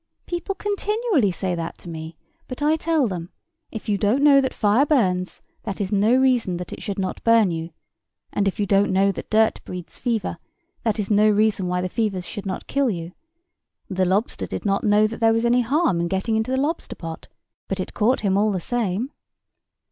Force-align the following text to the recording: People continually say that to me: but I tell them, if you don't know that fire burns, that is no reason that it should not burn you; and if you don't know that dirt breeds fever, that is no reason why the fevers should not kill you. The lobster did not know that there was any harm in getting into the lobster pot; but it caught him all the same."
People 0.25 0.55
continually 0.55 1.29
say 1.29 1.53
that 1.53 1.77
to 1.77 1.87
me: 1.87 2.17
but 2.47 2.63
I 2.63 2.75
tell 2.75 3.07
them, 3.07 3.29
if 3.71 3.87
you 3.87 3.99
don't 3.99 4.23
know 4.23 4.41
that 4.41 4.51
fire 4.51 4.83
burns, 4.83 5.43
that 5.61 5.79
is 5.79 5.91
no 5.91 6.15
reason 6.15 6.57
that 6.57 6.73
it 6.73 6.81
should 6.81 6.97
not 6.97 7.23
burn 7.23 7.51
you; 7.51 7.69
and 8.33 8.47
if 8.47 8.59
you 8.59 8.65
don't 8.65 8.91
know 8.91 9.11
that 9.11 9.29
dirt 9.29 9.63
breeds 9.63 9.99
fever, 9.99 10.39
that 10.81 10.97
is 10.97 11.11
no 11.11 11.29
reason 11.29 11.67
why 11.67 11.81
the 11.81 11.87
fevers 11.87 12.25
should 12.25 12.47
not 12.47 12.65
kill 12.65 12.89
you. 12.89 13.11
The 13.91 14.05
lobster 14.05 14.47
did 14.47 14.65
not 14.65 14.83
know 14.83 15.05
that 15.05 15.19
there 15.19 15.33
was 15.33 15.45
any 15.45 15.61
harm 15.61 16.01
in 16.01 16.07
getting 16.07 16.35
into 16.35 16.49
the 16.49 16.57
lobster 16.57 16.95
pot; 16.95 17.27
but 17.67 17.79
it 17.79 17.93
caught 17.93 18.21
him 18.21 18.37
all 18.39 18.51
the 18.51 18.59
same." 18.59 19.11